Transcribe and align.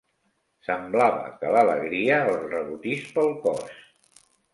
Semblava 0.67 1.27
que 1.41 1.51
l'alegria 1.55 2.17
els 2.31 2.47
rebotís 2.53 3.05
pel 3.19 3.31
cos. 3.45 3.77